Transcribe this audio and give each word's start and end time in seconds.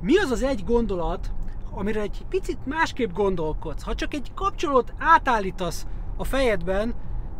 mi 0.00 0.18
az 0.18 0.30
az 0.30 0.42
egy 0.42 0.64
gondolat, 0.64 1.30
amire 1.70 2.00
egy 2.00 2.24
picit 2.28 2.66
másképp 2.66 3.12
gondolkodsz. 3.12 3.82
Ha 3.82 3.94
csak 3.94 4.14
egy 4.14 4.30
kapcsolót 4.34 4.92
átállítasz 4.98 5.86
a 6.16 6.24
fejedben, 6.24 6.94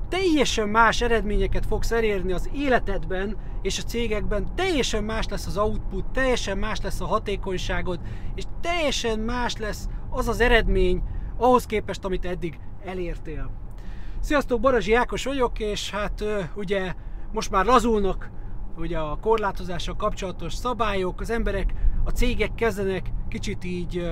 teljesen 0.09 0.69
más 0.69 1.01
eredményeket 1.01 1.67
fogsz 1.67 1.91
elérni 1.91 2.33
az 2.33 2.51
életedben 2.55 3.37
és 3.63 3.79
a 3.79 3.83
cégekben, 3.83 4.55
teljesen 4.55 5.05
más 5.05 5.29
lesz 5.29 5.47
az 5.47 5.59
output, 5.59 6.05
teljesen 6.13 6.59
más 6.59 6.81
lesz 6.81 7.01
a 7.01 7.07
hatékonyságod, 7.07 8.01
és 8.35 8.45
teljesen 8.61 9.19
más 9.19 9.57
lesz 9.57 9.89
az 10.11 10.29
az 10.29 10.41
eredmény 10.41 11.03
ahhoz 11.37 11.67
képest, 11.67 12.05
amit 12.05 12.25
eddig 12.25 12.59
elértél. 12.85 13.51
Sziasztok, 14.21 14.61
Barazsi 14.61 14.95
Ákos 14.95 15.25
vagyok, 15.25 15.59
és 15.59 15.91
hát 15.91 16.25
ugye 16.55 16.95
most 17.33 17.51
már 17.51 17.65
lazulnak 17.65 18.31
ugye 18.81 18.99
a 18.99 19.19
korlátozással 19.21 19.97
kapcsolatos 19.97 20.55
szabályok, 20.55 21.21
az 21.21 21.31
emberek, 21.31 21.75
a 22.05 22.11
cégek 22.11 22.55
kezdenek 22.55 23.13
kicsit 23.29 23.65
így 23.65 24.11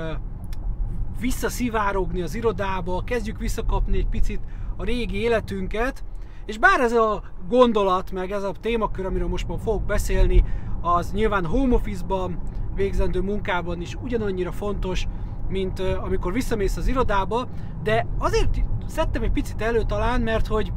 visszaszivárogni 1.20 2.20
az 2.20 2.34
irodába, 2.34 3.02
kezdjük 3.04 3.38
visszakapni 3.38 3.98
egy 3.98 4.08
picit 4.08 4.40
a 4.76 4.84
régi 4.84 5.20
életünket, 5.20 6.04
és 6.46 6.58
bár 6.58 6.80
ez 6.80 6.92
a 6.92 7.22
gondolat, 7.48 8.10
meg 8.10 8.30
ez 8.30 8.42
a 8.42 8.52
témakör, 8.60 9.06
amiről 9.06 9.28
most 9.28 9.48
már 9.48 9.58
fogok 9.62 9.82
beszélni, 9.82 10.44
az 10.80 11.12
nyilván 11.12 11.46
home 11.46 11.74
office-ban 11.74 12.38
végzendő 12.74 13.20
munkában 13.20 13.80
is 13.80 13.94
ugyanannyira 13.94 14.52
fontos, 14.52 15.06
mint 15.48 15.80
amikor 15.80 16.32
visszamész 16.32 16.76
az 16.76 16.86
irodába, 16.86 17.48
de 17.82 18.06
azért 18.18 18.64
szedtem 18.86 19.22
egy 19.22 19.32
picit 19.32 19.62
elő 19.62 19.82
talán, 19.82 20.20
mert 20.20 20.46
hogy 20.46 20.72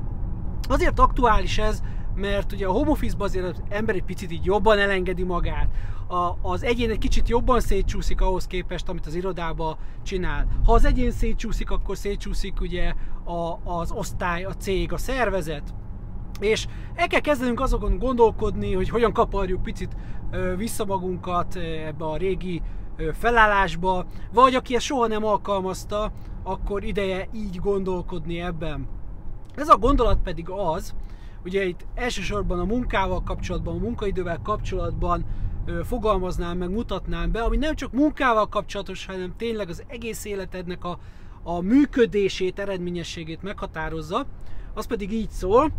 azért 0.69 0.99
aktuális 0.99 1.57
ez, 1.57 1.81
mert 2.15 2.51
ugye 2.51 2.67
a 2.67 2.71
home 2.71 2.89
office 2.89 3.15
azért 3.17 3.45
az 3.45 3.61
ember 3.69 3.95
egy 3.95 4.03
picit 4.03 4.31
így 4.31 4.45
jobban 4.45 4.79
elengedi 4.79 5.23
magát. 5.23 5.69
A, 6.07 6.37
az 6.41 6.63
egyén 6.63 6.89
egy 6.89 6.97
kicsit 6.97 7.29
jobban 7.29 7.59
szétcsúszik 7.59 8.21
ahhoz 8.21 8.47
képest, 8.47 8.89
amit 8.89 9.05
az 9.05 9.15
irodába 9.15 9.77
csinál. 10.03 10.47
Ha 10.65 10.73
az 10.73 10.85
egyén 10.85 11.11
szétcsúszik, 11.11 11.71
akkor 11.71 11.97
szétcsúszik 11.97 12.61
ugye 12.61 12.93
a, 13.23 13.59
az 13.63 13.91
osztály, 13.91 14.43
a 14.43 14.53
cég, 14.53 14.93
a 14.93 14.97
szervezet. 14.97 15.73
És 16.39 16.67
el 16.95 17.07
kell 17.07 17.19
kezdenünk 17.19 17.59
azokon 17.59 17.97
gondolkodni, 17.97 18.73
hogy 18.73 18.89
hogyan 18.89 19.13
kaparjuk 19.13 19.63
picit 19.63 19.95
vissza 20.57 20.85
magunkat 20.85 21.55
ebbe 21.85 22.05
a 22.05 22.17
régi 22.17 22.61
felállásba, 23.13 24.05
vagy 24.33 24.55
aki 24.55 24.75
ezt 24.75 24.85
soha 24.85 25.07
nem 25.07 25.25
alkalmazta, 25.25 26.11
akkor 26.43 26.83
ideje 26.83 27.27
így 27.33 27.55
gondolkodni 27.55 28.41
ebben. 28.41 28.87
Ez 29.55 29.69
a 29.69 29.77
gondolat 29.77 30.19
pedig 30.23 30.49
az, 30.49 30.95
ugye 31.43 31.65
itt 31.65 31.85
elsősorban 31.95 32.59
a 32.59 32.65
munkával 32.65 33.23
kapcsolatban, 33.23 33.75
a 33.75 33.79
munkaidővel 33.79 34.39
kapcsolatban 34.43 35.25
fogalmaznám 35.83 36.57
meg, 36.57 36.69
mutatnám 36.69 37.31
be, 37.31 37.41
ami 37.41 37.57
nem 37.57 37.75
csak 37.75 37.91
munkával 37.91 38.47
kapcsolatos, 38.47 39.05
hanem 39.05 39.33
tényleg 39.37 39.69
az 39.69 39.83
egész 39.87 40.25
életednek 40.25 40.83
a, 40.83 40.99
a 41.43 41.61
működését, 41.61 42.59
eredményességét 42.59 43.41
meghatározza, 43.41 44.25
az 44.73 44.85
pedig 44.85 45.11
így 45.11 45.29
szól, 45.29 45.71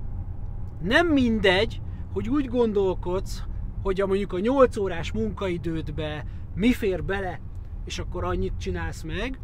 nem 0.82 1.06
mindegy, 1.06 1.80
hogy 2.12 2.28
úgy 2.28 2.48
gondolkodsz, 2.48 3.42
hogy 3.82 4.00
a 4.00 4.06
mondjuk 4.06 4.32
a 4.32 4.38
8 4.38 4.76
órás 4.76 5.12
munkaidődbe 5.12 6.24
mi 6.54 6.72
fér 6.72 7.04
bele, 7.04 7.40
és 7.84 7.98
akkor 7.98 8.24
annyit 8.24 8.52
csinálsz 8.58 9.02
meg, 9.02 9.38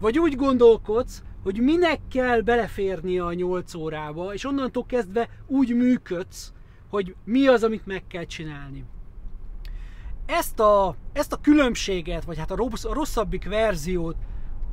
vagy 0.00 0.18
úgy 0.18 0.36
gondolkodsz, 0.36 1.22
hogy 1.42 1.60
minek 1.60 2.00
kell 2.10 2.40
beleférnie 2.40 3.24
a 3.24 3.32
8 3.32 3.74
órába, 3.74 4.34
és 4.34 4.44
onnantól 4.44 4.86
kezdve 4.86 5.28
úgy 5.46 5.74
működsz, 5.74 6.52
hogy 6.88 7.14
mi 7.24 7.46
az, 7.46 7.62
amit 7.62 7.86
meg 7.86 8.06
kell 8.06 8.24
csinálni. 8.24 8.84
Ezt 10.26 10.60
a, 10.60 10.96
ezt 11.12 11.32
a 11.32 11.40
különbséget, 11.40 12.24
vagy 12.24 12.38
hát 12.38 12.50
a, 12.50 12.56
rossz, 12.56 12.84
a 12.84 12.92
rosszabbik 12.92 13.48
verziót 13.48 14.16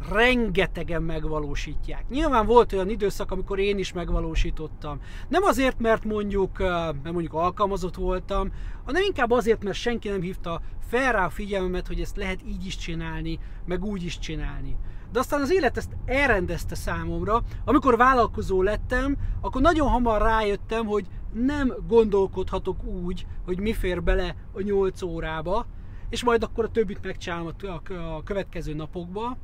rengetegen 0.10 1.04
megvalósítják. 1.04 2.10
Nyilván 2.10 2.46
volt 2.46 2.74
olyan 2.74 2.90
időszak, 2.90 3.32
amikor 3.32 3.60
én 3.60 3.78
is 3.78 3.94
megvalósítottam. 3.94 5.02
Nem 5.30 5.44
azért, 5.44 5.80
mert 5.80 6.04
mondjuk, 6.04 6.58
mert 6.58 7.12
mondjuk 7.12 7.34
alkalmazott 7.34 7.96
voltam, 7.96 8.52
hanem 8.86 9.04
inkább 9.04 9.32
azért, 9.32 9.64
mert 9.64 9.78
senki 9.78 10.10
nem 10.10 10.22
hívta 10.22 10.62
fel 10.88 11.12
rá 11.12 11.26
a 11.26 11.30
figyelmemet, 11.30 11.88
hogy 11.88 12.02
ezt 12.02 12.18
lehet 12.18 12.40
így 12.48 12.66
is 12.66 12.78
csinálni, 12.78 13.40
meg 13.66 13.86
úgy 13.86 14.04
is 14.04 14.20
csinálni. 14.20 14.76
De 15.12 15.20
aztán 15.20 15.42
az 15.42 15.52
élet 15.52 15.78
ezt 15.78 15.92
elrendezte 16.06 16.76
számomra. 16.76 17.44
Amikor 17.66 17.98
vállalkozó 17.98 18.62
lettem, 18.62 19.18
akkor 19.42 19.62
nagyon 19.62 19.90
hamar 19.90 20.22
rájöttem, 20.22 20.86
hogy 20.86 21.06
nem 21.34 21.74
gondolkodhatok 21.88 22.84
úgy, 22.84 23.26
hogy 23.46 23.60
mi 23.60 23.74
fér 23.74 24.04
bele 24.04 24.36
a 24.54 24.62
8 24.62 25.02
órába, 25.02 25.66
és 26.10 26.24
majd 26.24 26.44
akkor 26.44 26.64
a 26.66 26.72
többit 26.72 27.04
megcsinálom 27.04 27.52
a 27.88 28.24
következő 28.24 28.74
napokba, 28.74 29.38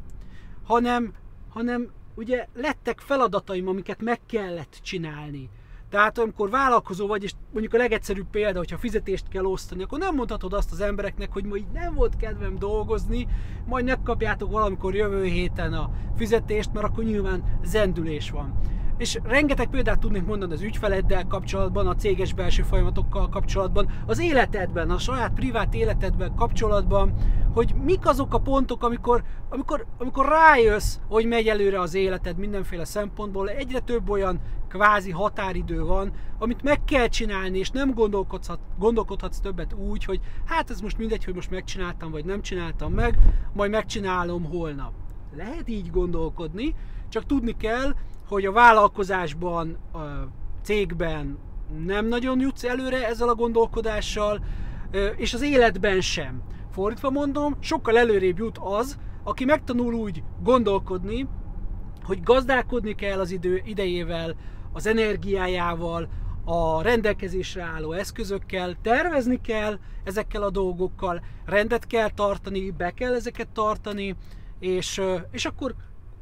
hanem, 0.63 1.13
hanem 1.49 1.91
ugye 2.15 2.47
lettek 2.53 2.99
feladataim, 2.99 3.67
amiket 3.67 4.01
meg 4.01 4.19
kellett 4.25 4.79
csinálni. 4.81 5.49
Tehát 5.93 6.17
amikor 6.17 6.49
vállalkozó 6.49 7.07
vagy, 7.07 7.23
és 7.23 7.31
mondjuk 7.51 7.73
a 7.73 7.77
legegyszerűbb 7.77 8.29
példa, 8.31 8.57
hogyha 8.57 8.77
fizetést 8.77 9.27
kell 9.27 9.43
osztani, 9.43 9.83
akkor 9.83 9.99
nem 9.99 10.15
mondhatod 10.15 10.53
azt 10.53 10.71
az 10.71 10.81
embereknek, 10.81 11.31
hogy 11.31 11.45
ma 11.45 11.55
így 11.55 11.71
nem 11.73 11.93
volt 11.93 12.15
kedvem 12.15 12.57
dolgozni, 12.59 13.27
majd 13.65 13.85
megkapjátok 13.85 14.51
valamikor 14.51 14.95
jövő 14.95 15.23
héten 15.23 15.73
a 15.73 15.89
fizetést, 16.17 16.73
mert 16.73 16.85
akkor 16.85 17.03
nyilván 17.03 17.59
zendülés 17.63 18.31
van. 18.31 18.59
És 18.97 19.19
rengeteg 19.23 19.69
példát 19.69 19.99
tudnék 19.99 20.25
mondani 20.25 20.53
az 20.53 20.61
ügyfeleddel 20.61 21.27
kapcsolatban, 21.27 21.87
a 21.87 21.95
céges 21.95 22.33
belső 22.33 22.63
folyamatokkal 22.63 23.29
kapcsolatban, 23.29 23.89
az 24.05 24.19
életedben, 24.19 24.89
a 24.89 24.97
saját 24.97 25.33
privát 25.33 25.73
életedben 25.73 26.35
kapcsolatban, 26.35 27.13
hogy 27.53 27.73
mik 27.83 28.07
azok 28.07 28.33
a 28.33 28.39
pontok, 28.39 28.83
amikor, 28.83 29.23
amikor, 29.49 29.85
amikor 29.97 30.25
rájössz, 30.25 30.95
hogy 31.07 31.25
megy 31.25 31.47
előre 31.47 31.79
az 31.79 31.93
életed 31.93 32.37
mindenféle 32.37 32.85
szempontból, 32.85 33.49
egyre 33.49 33.79
több 33.79 34.09
olyan 34.09 34.39
kvázi 34.73 35.11
határidő 35.11 35.83
van, 35.83 36.11
amit 36.39 36.63
meg 36.63 36.83
kell 36.83 37.07
csinálni, 37.07 37.57
és 37.57 37.69
nem 37.69 37.93
gondolkodhatsz, 37.93 38.59
gondolkodhatsz 38.77 39.39
többet 39.39 39.73
úgy, 39.73 40.05
hogy 40.05 40.19
hát 40.45 40.69
ez 40.69 40.81
most 40.81 40.97
mindegy, 40.97 41.23
hogy 41.23 41.35
most 41.35 41.49
megcsináltam, 41.49 42.11
vagy 42.11 42.25
nem 42.25 42.41
csináltam 42.41 42.93
meg, 42.93 43.17
majd 43.53 43.71
megcsinálom 43.71 44.43
holnap. 44.43 44.91
Lehet 45.35 45.69
így 45.69 45.91
gondolkodni, 45.91 46.75
csak 47.09 47.25
tudni 47.25 47.57
kell, 47.57 47.93
hogy 48.27 48.45
a 48.45 48.51
vállalkozásban, 48.51 49.77
a 49.93 49.99
cégben 50.61 51.37
nem 51.85 52.05
nagyon 52.07 52.39
jutsz 52.39 52.63
előre 52.63 53.07
ezzel 53.07 53.29
a 53.29 53.35
gondolkodással, 53.35 54.43
és 55.15 55.33
az 55.33 55.41
életben 55.41 56.01
sem. 56.01 56.41
Fordítva 56.71 57.09
mondom, 57.09 57.55
sokkal 57.59 57.97
előrébb 57.97 58.37
jut 58.37 58.57
az, 58.61 58.97
aki 59.23 59.45
megtanul 59.45 59.93
úgy 59.93 60.23
gondolkodni, 60.43 61.27
hogy 62.03 62.23
gazdálkodni 62.23 62.95
kell 62.95 63.19
az 63.19 63.31
idő 63.31 63.61
idejével, 63.65 64.35
az 64.73 64.87
energiájával, 64.87 66.09
a 66.45 66.81
rendelkezésre 66.81 67.63
álló 67.63 67.91
eszközökkel, 67.91 68.75
tervezni 68.81 69.41
kell 69.41 69.79
ezekkel 70.03 70.43
a 70.43 70.49
dolgokkal, 70.49 71.23
rendet 71.45 71.87
kell 71.87 72.09
tartani, 72.09 72.71
be 72.71 72.91
kell 72.91 73.13
ezeket 73.13 73.47
tartani, 73.49 74.15
és, 74.59 75.01
és 75.31 75.45
akkor 75.45 75.75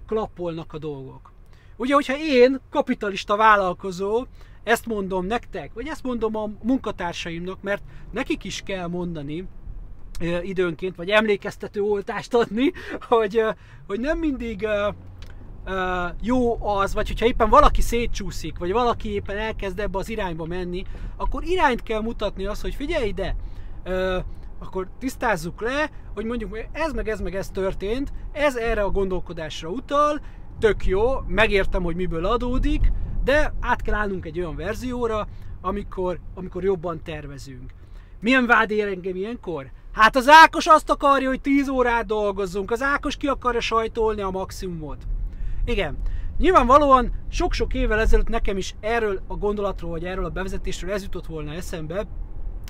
klappolnak 0.08 0.74
a 0.74 0.78
dolgok. 0.78 1.32
Ugye, 1.78 1.94
hogyha 1.94 2.18
én, 2.18 2.60
kapitalista 2.70 3.36
vállalkozó, 3.36 4.26
ezt 4.64 4.86
mondom 4.86 5.26
nektek, 5.26 5.74
vagy 5.74 5.88
ezt 5.88 6.04
mondom 6.04 6.36
a 6.36 6.50
munkatársaimnak, 6.64 7.62
mert 7.62 7.84
nekik 8.12 8.44
is 8.44 8.62
kell 8.66 8.88
mondani, 8.88 9.48
időnként, 10.42 10.96
vagy 10.96 11.10
emlékeztető 11.10 11.82
oltást 11.82 12.34
adni, 12.34 12.72
hogy, 13.10 13.44
hogy 13.88 14.00
nem 14.00 14.20
mindig 14.20 14.68
jó 16.22 16.66
az, 16.66 16.94
vagy 16.94 17.08
hogyha 17.08 17.26
éppen 17.26 17.50
valaki 17.50 17.82
szétcsúszik, 17.82 18.58
vagy 18.58 18.72
valaki 18.72 19.14
éppen 19.14 19.38
elkezd 19.38 19.80
ebbe 19.80 19.98
az 19.98 20.10
irányba 20.10 20.46
menni, 20.46 20.84
akkor 21.18 21.44
irányt 21.44 21.84
kell 21.84 22.02
mutatni 22.02 22.46
azt, 22.46 22.62
hogy 22.62 22.76
figyelj 22.76 23.08
ide, 23.08 23.36
akkor 24.60 24.88
tisztázzuk 25.00 25.62
le, 25.62 25.90
hogy 26.14 26.26
mondjuk 26.26 26.58
ez 26.72 26.94
meg 26.94 27.08
ez 27.10 27.22
meg 27.22 27.36
ez 27.36 27.50
történt, 27.50 28.14
ez 28.32 28.56
erre 28.56 28.82
a 28.82 28.92
gondolkodásra 28.92 29.70
utal, 29.70 30.22
tök 30.60 30.86
jó, 30.86 31.20
megértem, 31.28 31.84
hogy 31.84 31.96
miből 31.96 32.26
adódik, 32.26 32.92
de 33.24 33.54
át 33.60 33.82
kell 33.82 33.94
állnunk 33.94 34.26
egy 34.26 34.40
olyan 34.40 34.56
verzióra, 34.56 35.28
amikor, 35.62 36.20
amikor 36.36 36.64
jobban 36.64 37.04
tervezünk. 37.04 37.74
Milyen 38.20 38.46
vád 38.46 38.72
ér 38.72 38.88
engem 38.88 39.16
ilyenkor? 39.16 39.72
Hát 39.92 40.16
az 40.16 40.30
Ákos 40.30 40.68
azt 40.68 40.90
akarja, 40.90 41.28
hogy 41.28 41.42
10 41.42 41.68
órát 41.68 42.06
dolgozzunk, 42.06 42.72
az 42.72 42.82
Ákos 42.82 43.18
ki 43.18 43.28
akarja 43.28 43.60
sajtolni 43.60 44.22
a 44.22 44.30
maximumot. 44.30 45.04
Igen, 45.72 45.98
nyilvánvalóan 46.38 47.12
sok-sok 47.30 47.74
évvel 47.74 48.00
ezelőtt 48.00 48.28
nekem 48.28 48.58
is 48.58 48.76
erről 48.80 49.22
a 49.28 49.36
gondolatról, 49.36 49.92
vagy 49.92 50.06
erről 50.06 50.26
a 50.26 50.30
bevezetésről 50.30 50.92
ez 50.92 51.04
jutott 51.04 51.26
volna 51.26 51.54
eszembe, 51.54 52.08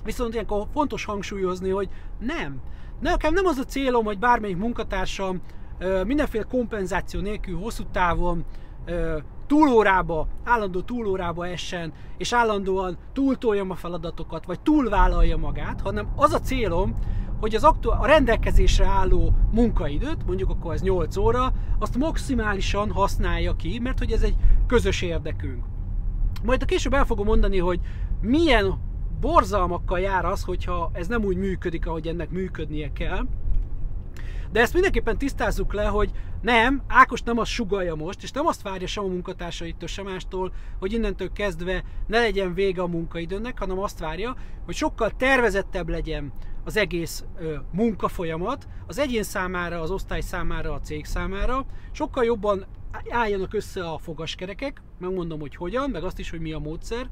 viszont 0.03 0.33
ilyenkor 0.33 0.67
fontos 0.73 1.05
hangsúlyozni, 1.05 1.69
hogy 1.69 1.89
nem. 2.19 2.61
Nekem 2.99 3.33
nem 3.33 3.45
az 3.45 3.57
a 3.57 3.63
célom, 3.63 4.05
hogy 4.05 4.19
bármelyik 4.19 4.57
munkatársam 4.57 5.41
mindenféle 6.05 6.43
kompenzáció 6.43 7.19
nélkül 7.19 7.57
hosszú 7.57 7.83
távon 7.91 8.45
túlórába, 9.47 10.27
állandó 10.43 10.81
túlórába 10.81 11.47
essen, 11.47 11.93
és 12.17 12.33
állandóan 12.33 12.97
túltoljam 13.13 13.71
a 13.71 13.75
feladatokat, 13.75 14.45
vagy 14.45 14.59
túlvállalja 14.59 15.37
magát, 15.37 15.81
hanem 15.81 16.07
az 16.15 16.33
a 16.33 16.39
célom, 16.39 16.95
hogy 17.41 17.55
az 17.55 17.63
aktu- 17.63 17.91
a 17.91 18.05
rendelkezésre 18.05 18.85
álló 18.85 19.33
munkaidőt, 19.51 20.25
mondjuk 20.25 20.49
akkor 20.49 20.73
ez 20.73 20.81
8 20.81 21.17
óra, 21.17 21.53
azt 21.79 21.97
maximálisan 21.97 22.91
használja 22.91 23.55
ki, 23.55 23.79
mert 23.79 23.99
hogy 23.99 24.11
ez 24.11 24.21
egy 24.21 24.35
közös 24.67 25.01
érdekünk. 25.01 25.63
Majd 26.43 26.61
a 26.61 26.65
később 26.65 26.93
el 26.93 27.05
fogom 27.05 27.25
mondani, 27.25 27.57
hogy 27.57 27.79
milyen 28.21 28.79
borzalmakkal 29.19 29.99
jár 29.99 30.25
az, 30.25 30.43
hogyha 30.43 30.91
ez 30.93 31.07
nem 31.07 31.23
úgy 31.23 31.37
működik, 31.37 31.87
ahogy 31.87 32.07
ennek 32.07 32.29
működnie 32.29 32.91
kell. 32.93 33.25
De 34.51 34.59
ezt 34.59 34.73
mindenképpen 34.73 35.17
tisztázzuk 35.17 35.73
le, 35.73 35.85
hogy 35.85 36.11
nem, 36.41 36.81
Ákos 36.87 37.21
nem 37.21 37.37
azt 37.37 37.51
sugalja 37.51 37.95
most, 37.95 38.23
és 38.23 38.31
nem 38.31 38.45
azt 38.45 38.61
várja 38.61 38.87
sem 38.87 39.03
a 39.03 39.07
munkatársaitól, 39.07 39.87
sem 39.87 40.05
mástól, 40.05 40.53
hogy 40.79 40.93
innentől 40.93 41.31
kezdve 41.31 41.83
ne 42.07 42.19
legyen 42.19 42.53
vége 42.53 42.81
a 42.81 42.87
munkaidőnek, 42.87 43.59
hanem 43.59 43.79
azt 43.79 43.99
várja, 43.99 44.35
hogy 44.65 44.75
sokkal 44.75 45.11
tervezettebb 45.17 45.89
legyen 45.89 46.33
az 46.63 46.77
egész 46.77 47.23
ö, 47.39 47.55
munkafolyamat, 47.71 48.67
az 48.87 48.99
egyén 48.99 49.23
számára, 49.23 49.81
az 49.81 49.91
osztály 49.91 50.21
számára, 50.21 50.73
a 50.73 50.79
cég 50.79 51.05
számára, 51.05 51.65
sokkal 51.91 52.23
jobban 52.23 52.65
álljanak 53.09 53.53
össze 53.53 53.89
a 53.89 53.97
fogaskerekek, 53.97 54.81
megmondom, 54.99 55.39
hogy 55.39 55.55
hogyan, 55.55 55.89
meg 55.89 56.03
azt 56.03 56.19
is, 56.19 56.29
hogy 56.29 56.39
mi 56.39 56.51
a 56.51 56.59
módszer, 56.59 57.09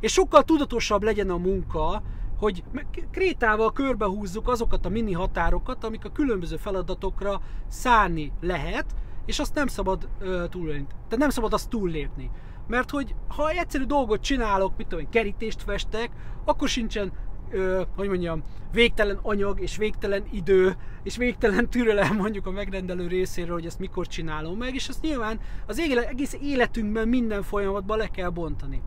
és 0.00 0.12
sokkal 0.12 0.42
tudatosabb 0.42 1.02
legyen 1.02 1.30
a 1.30 1.36
munka, 1.36 2.02
hogy 2.38 2.64
krétával 3.10 3.72
körbehúzzuk 3.72 4.48
azokat 4.48 4.86
a 4.86 4.88
mini 4.88 5.12
határokat, 5.12 5.84
amik 5.84 6.04
a 6.04 6.12
különböző 6.12 6.56
feladatokra 6.56 7.40
szánni 7.68 8.32
lehet, 8.40 8.94
és 9.26 9.38
azt 9.38 9.54
nem 9.54 9.66
szabad 9.66 10.08
uh, 10.20 10.48
túllépni. 10.48 10.86
Tehát 10.86 11.18
nem 11.18 11.30
szabad 11.30 11.52
azt 11.52 11.68
túllépni. 11.68 12.30
Mert 12.66 12.90
hogy 12.90 13.14
ha 13.28 13.50
egyszerű 13.50 13.84
dolgot 13.84 14.20
csinálok, 14.20 14.76
mit 14.76 14.86
tudom 14.86 15.08
kerítést 15.08 15.62
festek, 15.62 16.10
akkor 16.44 16.68
sincsen 16.68 17.12
ö, 17.50 17.82
hogy 17.96 18.08
mondjam, 18.08 18.42
végtelen 18.72 19.18
anyag 19.22 19.60
és 19.60 19.76
végtelen 19.76 20.24
idő 20.30 20.76
és 21.02 21.16
végtelen 21.16 21.68
türelem 21.68 22.16
mondjuk 22.16 22.46
a 22.46 22.50
megrendelő 22.50 23.06
részéről, 23.06 23.54
hogy 23.54 23.66
ezt 23.66 23.78
mikor 23.78 24.06
csinálom 24.06 24.58
meg, 24.58 24.74
és 24.74 24.88
ezt 24.88 25.02
nyilván 25.02 25.40
az 25.66 25.78
egész 25.78 26.36
életünkben 26.42 27.08
minden 27.08 27.42
folyamatban 27.42 27.98
le 27.98 28.06
kell 28.06 28.28
bontani. 28.28 28.82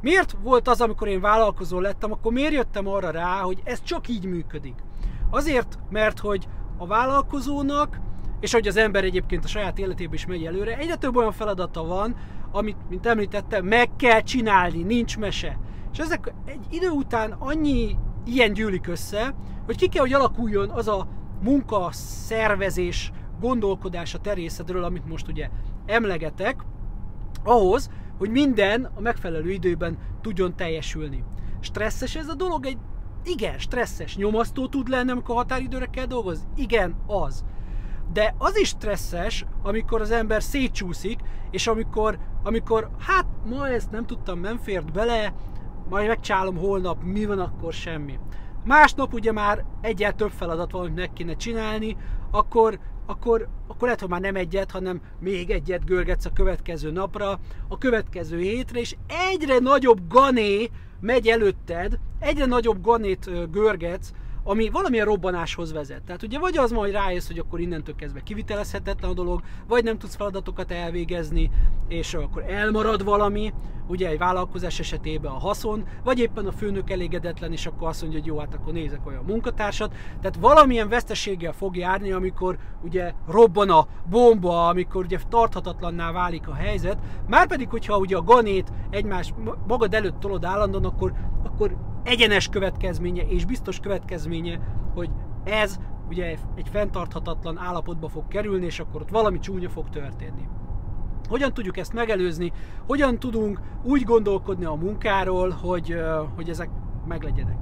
Miért 0.00 0.36
volt 0.42 0.68
az, 0.68 0.80
amikor 0.80 1.08
én 1.08 1.20
vállalkozó 1.20 1.80
lettem, 1.80 2.12
akkor 2.12 2.32
miért 2.32 2.52
jöttem 2.52 2.88
arra 2.88 3.10
rá, 3.10 3.40
hogy 3.40 3.60
ez 3.64 3.82
csak 3.82 4.08
így 4.08 4.24
működik? 4.24 4.74
Azért, 5.30 5.78
mert 5.90 6.18
hogy 6.18 6.48
a 6.76 6.86
vállalkozónak, 6.86 8.00
és 8.40 8.52
hogy 8.52 8.66
az 8.66 8.76
ember 8.76 9.04
egyébként 9.04 9.44
a 9.44 9.48
saját 9.48 9.78
életében 9.78 10.14
is 10.14 10.26
megy 10.26 10.44
előre, 10.44 10.76
egyre 10.76 10.96
több 10.96 11.16
olyan 11.16 11.32
feladata 11.32 11.84
van, 11.84 12.16
amit, 12.52 12.76
mint 12.88 13.06
említettem, 13.06 13.64
meg 13.64 13.96
kell 13.96 14.20
csinálni, 14.20 14.82
nincs 14.82 15.18
mese. 15.18 15.58
És 15.92 15.98
ezek 15.98 16.32
egy 16.44 16.66
idő 16.70 16.88
után 16.88 17.32
annyi 17.38 17.96
ilyen 18.24 18.52
gyűlik 18.52 18.86
össze, 18.86 19.34
hogy 19.66 19.76
ki 19.76 19.88
kell, 19.88 20.02
hogy 20.02 20.12
alakuljon 20.12 20.70
az 20.70 20.88
a 20.88 21.06
munka, 21.42 21.88
szervezés, 21.92 23.12
gondolkodás 23.40 24.14
a 24.14 24.18
terészetről, 24.18 24.84
amit 24.84 25.08
most 25.08 25.28
ugye 25.28 25.48
emlegetek, 25.86 26.64
ahhoz, 27.44 27.90
hogy 28.18 28.30
minden 28.30 28.90
a 28.94 29.00
megfelelő 29.00 29.50
időben 29.50 29.98
tudjon 30.20 30.56
teljesülni. 30.56 31.24
Stresszes 31.60 32.16
ez 32.16 32.28
a 32.28 32.34
dolog? 32.34 32.66
Egy 32.66 32.78
igen, 33.24 33.58
stresszes. 33.58 34.16
Nyomasztó 34.16 34.68
tud 34.68 34.88
lenni, 34.88 35.10
amikor 35.10 35.34
határidőre 35.34 35.86
kell 35.86 36.06
dolgozni? 36.06 36.46
Igen, 36.56 36.96
az. 37.06 37.44
De 38.12 38.34
az 38.38 38.58
is 38.58 38.68
stresszes, 38.68 39.44
amikor 39.62 40.00
az 40.00 40.10
ember 40.10 40.42
szétcsúszik, 40.42 41.20
és 41.50 41.66
amikor, 41.66 42.18
amikor 42.42 42.90
hát 42.98 43.26
ma 43.44 43.68
ezt 43.68 43.90
nem 43.90 44.06
tudtam, 44.06 44.40
nem 44.40 44.58
fért 44.58 44.92
bele, 44.92 45.34
majd 45.88 46.06
megcsálom 46.06 46.56
holnap, 46.56 47.02
mi 47.02 47.24
van 47.24 47.38
akkor 47.38 47.72
semmi. 47.72 48.18
Másnap 48.64 49.14
ugye 49.14 49.32
már 49.32 49.64
egyel 49.80 50.14
több 50.14 50.30
feladat 50.30 50.70
van, 50.70 50.80
hogy 50.80 50.94
meg 50.94 51.12
kéne 51.12 51.34
csinálni, 51.34 51.96
akkor, 52.30 52.78
akkor, 53.06 53.48
akkor 53.66 53.82
lehet, 53.82 54.00
hogy 54.00 54.08
már 54.08 54.20
nem 54.20 54.36
egyet, 54.36 54.70
hanem 54.70 55.00
még 55.20 55.50
egyet 55.50 55.84
görgetsz 55.84 56.24
a 56.24 56.32
következő 56.32 56.90
napra, 56.90 57.38
a 57.68 57.78
következő 57.78 58.38
hétre, 58.38 58.80
és 58.80 58.96
egyre 59.32 59.58
nagyobb 59.58 60.00
gané 60.08 60.70
megy 61.00 61.26
előtted, 61.26 61.98
egyre 62.20 62.46
nagyobb 62.46 62.82
ganét 62.82 63.50
görgetsz, 63.50 64.12
ami 64.48 64.68
valamilyen 64.68 65.06
robbanáshoz 65.06 65.72
vezet. 65.72 66.02
Tehát 66.02 66.22
ugye 66.22 66.38
vagy 66.38 66.56
az 66.56 66.70
majd 66.70 66.92
rájössz, 66.92 67.26
hogy 67.26 67.38
akkor 67.38 67.60
innentől 67.60 67.94
kezdve 67.94 68.20
kivitelezhetetlen 68.22 69.10
a 69.10 69.14
dolog, 69.14 69.42
vagy 69.68 69.84
nem 69.84 69.98
tudsz 69.98 70.16
feladatokat 70.16 70.70
elvégezni, 70.70 71.50
és 71.88 72.14
akkor 72.14 72.44
elmarad 72.48 73.04
valami, 73.04 73.52
ugye 73.88 74.08
egy 74.08 74.18
vállalkozás 74.18 74.80
esetében 74.80 75.32
a 75.32 75.38
haszon, 75.38 75.84
vagy 76.04 76.18
éppen 76.18 76.46
a 76.46 76.52
főnök 76.52 76.90
elégedetlen, 76.90 77.52
és 77.52 77.66
akkor 77.66 77.88
azt 77.88 78.00
mondja, 78.00 78.18
hogy 78.18 78.28
jó, 78.28 78.38
hát 78.38 78.54
akkor 78.54 78.72
nézek 78.72 79.06
olyan 79.06 79.24
munkatársat. 79.24 79.94
Tehát 80.20 80.36
valamilyen 80.40 80.88
veszteséggel 80.88 81.52
fog 81.52 81.76
járni, 81.76 82.12
amikor 82.12 82.58
ugye 82.82 83.12
robban 83.28 83.70
a 83.70 83.86
bomba, 84.10 84.68
amikor 84.68 85.04
ugye 85.04 85.18
tarthatatlanná 85.28 86.12
válik 86.12 86.48
a 86.48 86.54
helyzet. 86.54 86.98
Márpedig, 87.28 87.68
hogyha 87.68 87.98
ugye 87.98 88.16
a 88.16 88.22
ganét 88.22 88.72
egymás 88.90 89.34
magad 89.66 89.94
előtt 89.94 90.20
tolod 90.20 90.44
állandóan, 90.44 90.84
akkor, 90.84 91.12
akkor 91.44 91.76
egyenes 92.06 92.48
következménye 92.48 93.22
és 93.22 93.44
biztos 93.44 93.80
következménye, 93.80 94.35
hogy 94.94 95.10
ez 95.44 95.78
ugye 96.08 96.36
egy 96.54 96.68
fenntarthatatlan 96.68 97.58
állapotba 97.58 98.08
fog 98.08 98.28
kerülni, 98.28 98.64
és 98.64 98.80
akkor 98.80 99.00
ott 99.00 99.10
valami 99.10 99.38
csúnya 99.38 99.68
fog 99.68 99.88
történni. 99.88 100.48
Hogyan 101.28 101.54
tudjuk 101.54 101.76
ezt 101.76 101.92
megelőzni? 101.92 102.52
Hogyan 102.86 103.18
tudunk 103.18 103.60
úgy 103.82 104.02
gondolkodni 104.02 104.64
a 104.64 104.74
munkáról, 104.74 105.50
hogy, 105.50 105.96
hogy 106.34 106.48
ezek 106.48 106.70
meglegyenek? 107.06 107.56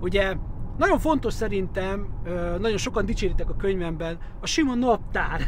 Ugye 0.00 0.36
nagyon 0.78 0.98
fontos 0.98 1.34
szerintem, 1.34 2.08
nagyon 2.58 2.76
sokan 2.76 3.06
dicséritek 3.06 3.50
a 3.50 3.56
könyvemben 3.56 4.18
a 4.40 4.46
sima 4.46 4.74
naptárról 4.74 5.44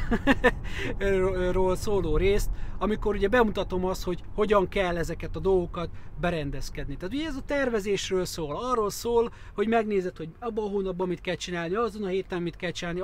szóló 1.85 2.17
részt, 2.17 2.51
amikor 2.79 3.15
ugye 3.15 3.29
bemutatom 3.29 3.85
azt, 3.85 4.05
hogy 4.05 4.23
hogyan 4.35 4.69
kell 4.69 4.97
ezeket 4.97 5.37
a 5.37 5.41
dolgokat 5.41 5.91
berendezkedni. 6.21 6.97
Tehát 6.97 7.15
ugye 7.15 7.27
ez 7.27 7.37
a 7.37 7.43
tervezésről 7.47 8.25
szól, 8.25 8.57
arról 8.57 8.91
szól, 8.91 9.33
hogy 9.55 9.69
megnézed, 9.69 10.17
hogy 10.17 10.29
abban 10.39 10.65
a 10.65 10.69
hónapban 10.69 11.09
mit 11.09 11.21
kell 11.21 11.35
csinálni, 11.35 11.75
azon 11.75 12.03
a 12.03 12.09
héten 12.09 12.43
mit 12.43 12.57
kell 12.57 12.71
csinálni, 12.71 13.01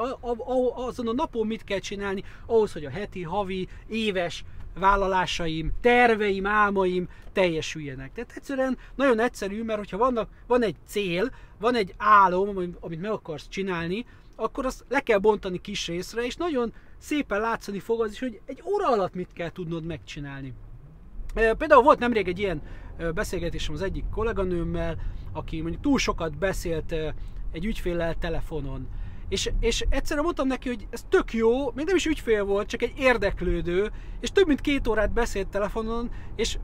azon 0.75 1.09
a 1.09 1.13
napon 1.13 1.47
mit 1.47 1.65
kell 1.65 1.79
csinálni, 1.79 2.23
ahhoz, 2.47 2.73
hogy 2.73 2.85
a 2.85 2.91
heti, 2.91 3.23
havi, 3.23 3.69
éves 3.89 4.45
vállalásaim, 4.79 5.73
terveim, 5.81 6.47
álmaim 6.47 7.09
teljesüljenek. 7.33 8.13
Tehát 8.13 8.33
egyszerűen 8.37 8.79
nagyon 8.95 9.21
egyszerű, 9.21 9.63
mert 9.63 9.79
hogyha 9.79 9.97
vannak, 9.97 10.29
van 10.47 10.63
egy 10.63 10.77
cél, 10.87 11.31
van 11.59 11.75
egy 11.75 11.95
álom, 11.97 12.77
amit 12.81 13.01
meg 13.01 13.11
akarsz 13.11 13.49
csinálni, 13.49 14.07
akkor 14.37 14.67
azt 14.67 14.85
le 14.89 15.01
kell 15.01 15.19
bontani 15.19 15.61
kis 15.61 15.87
részre, 15.87 16.25
és 16.25 16.37
nagyon 16.37 16.73
szépen 16.99 17.41
látszani 17.41 17.79
fog 17.79 18.03
az 18.03 18.13
is, 18.13 18.19
hogy 18.19 18.41
egy 18.47 18.63
óra 18.65 18.89
alatt 18.89 19.15
mit 19.15 19.33
kell 19.33 19.51
tudnod 19.51 19.85
megcsinálni. 19.85 20.55
Például 21.35 21.83
volt 21.83 21.99
nemrég 21.99 22.29
egy 22.29 22.39
ilyen 22.39 22.63
beszélgetésem 23.15 23.75
az 23.75 23.83
egyik 23.83 24.05
kolléganőmmel, 24.11 24.97
aki 25.33 25.61
mondjuk 25.61 25.83
túl 25.83 25.99
sokat 25.99 26.39
beszélt 26.39 26.95
egy 27.53 27.65
ügyféllel 27.65 28.15
telefonon, 28.15 28.89
és, 29.29 29.51
és 29.61 29.85
egyszerűen 29.89 30.25
mondtam 30.25 30.47
neki, 30.47 30.69
hogy 30.69 30.87
ez 30.91 31.05
tök 31.09 31.33
jó, 31.33 31.71
még 31.73 31.87
nem 31.87 31.97
is 31.97 32.07
ügyfél 32.07 32.45
volt, 32.45 32.69
csak 32.69 32.83
egy 32.83 32.93
érdeklődő, 32.97 33.91
és 34.21 34.33
több 34.33 34.47
mint 34.47 34.61
két 34.61 34.89
órát 34.89 35.13
beszélt 35.13 35.49
telefonon, 35.49 36.11
és 36.37 36.59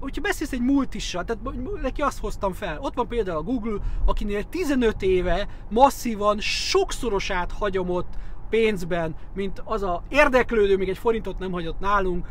hogyha 0.00 0.22
beszélsz 0.22 0.52
egy 0.52 0.60
multissal, 0.60 1.24
tehát 1.24 1.42
neki 1.82 2.02
azt 2.02 2.18
hoztam 2.18 2.52
fel. 2.52 2.78
Ott 2.80 2.94
van 2.94 3.08
például 3.08 3.38
a 3.38 3.42
Google, 3.42 3.78
akinél 4.04 4.44
15 4.44 5.02
éve 5.02 5.48
masszívan 5.70 6.40
sokszorosát 6.40 7.52
hagyomott 7.52 8.14
pénzben, 8.50 9.14
mint 9.34 9.62
az 9.64 9.82
a 9.82 10.02
érdeklődő, 10.08 10.76
még 10.76 10.88
egy 10.88 10.98
forintot 10.98 11.38
nem 11.38 11.52
hagyott 11.52 11.78
nálunk, 11.78 12.26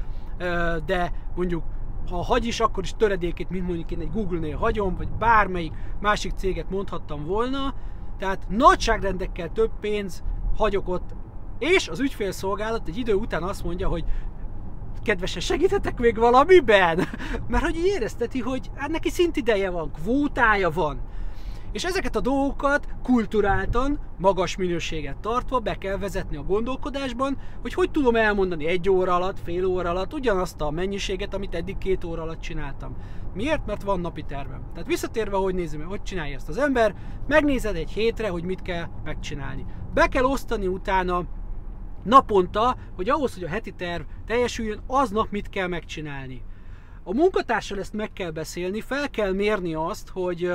de 0.85 1.11
mondjuk 1.35 1.63
ha 2.09 2.23
hagy 2.23 2.45
is, 2.45 2.59
akkor 2.59 2.83
is 2.83 2.93
töredékét, 2.97 3.49
mint 3.49 3.67
mondjuk 3.67 3.91
én 3.91 3.99
egy 3.99 4.11
Google-nél 4.11 4.57
hagyom, 4.57 4.95
vagy 4.95 5.09
bármelyik 5.09 5.73
másik 5.99 6.31
céget 6.31 6.69
mondhattam 6.69 7.25
volna, 7.25 7.73
tehát 8.17 8.49
nagyságrendekkel 8.49 9.51
több 9.51 9.71
pénz 9.79 10.23
hagyok 10.57 10.89
ott, 10.89 11.15
és 11.59 11.87
az 11.87 11.99
ügyfélszolgálat 11.99 12.87
egy 12.87 12.97
idő 12.97 13.13
után 13.13 13.43
azt 13.43 13.63
mondja, 13.63 13.87
hogy 13.87 14.05
kedvesen 15.03 15.41
segíthetek 15.41 15.99
még 15.99 16.17
valamiben? 16.17 17.07
Mert 17.47 17.63
hogy 17.63 17.75
így 17.75 17.85
érezteti, 17.85 18.39
hogy 18.39 18.69
hát 18.75 18.89
neki 18.89 19.09
szintideje 19.09 19.69
van, 19.69 19.91
kvótája 19.91 20.69
van. 20.71 20.99
És 21.71 21.85
ezeket 21.85 22.15
a 22.15 22.21
dolgokat 22.21 22.87
kulturáltan, 23.03 23.99
magas 24.17 24.55
minőséget 24.55 25.17
tartva 25.17 25.59
be 25.59 25.77
kell 25.77 25.97
vezetni 25.97 26.37
a 26.37 26.43
gondolkodásban, 26.43 27.37
hogy 27.61 27.73
hogy 27.73 27.91
tudom 27.91 28.15
elmondani 28.15 28.65
egy 28.65 28.89
óra 28.89 29.15
alatt, 29.15 29.39
fél 29.43 29.65
óra 29.65 29.89
alatt 29.89 30.13
ugyanazt 30.13 30.61
a 30.61 30.71
mennyiséget, 30.71 31.33
amit 31.33 31.55
eddig 31.55 31.77
két 31.77 32.03
óra 32.03 32.21
alatt 32.21 32.39
csináltam. 32.39 32.95
Miért? 33.33 33.65
Mert 33.65 33.83
van 33.83 33.99
napi 33.99 34.23
tervem. 34.23 34.61
Tehát 34.73 34.87
visszatérve, 34.87 35.37
hogy 35.37 35.55
nézem, 35.55 35.81
hogy 35.81 36.03
csinálja 36.03 36.35
ezt 36.35 36.49
az 36.49 36.57
ember, 36.57 36.95
megnézed 37.27 37.75
egy 37.75 37.91
hétre, 37.91 38.29
hogy 38.29 38.43
mit 38.43 38.61
kell 38.61 38.87
megcsinálni. 39.03 39.65
Be 39.93 40.07
kell 40.07 40.23
osztani 40.23 40.67
utána 40.67 41.23
naponta, 42.03 42.77
hogy 42.95 43.09
ahhoz, 43.09 43.33
hogy 43.33 43.43
a 43.43 43.47
heti 43.47 43.71
terv 43.71 44.03
teljesüljön, 44.25 44.81
aznap 44.87 45.27
mit 45.31 45.49
kell 45.49 45.67
megcsinálni. 45.67 46.41
A 47.03 47.13
munkatársal 47.13 47.79
ezt 47.79 47.93
meg 47.93 48.13
kell 48.13 48.31
beszélni, 48.31 48.81
fel 48.81 49.09
kell 49.09 49.33
mérni 49.33 49.73
azt, 49.73 50.09
hogy 50.09 50.51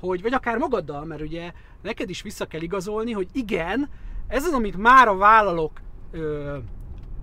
hogy, 0.00 0.22
vagy 0.22 0.32
akár 0.32 0.58
magaddal, 0.58 1.04
mert 1.04 1.20
ugye 1.20 1.52
neked 1.82 2.10
is 2.10 2.22
vissza 2.22 2.46
kell 2.46 2.60
igazolni, 2.60 3.12
hogy 3.12 3.28
igen, 3.32 3.88
ez 4.28 4.44
az, 4.44 4.52
amit 4.52 4.76
már 4.76 5.08
a 5.08 5.16
vállalok 5.16 5.80
ö, 6.10 6.56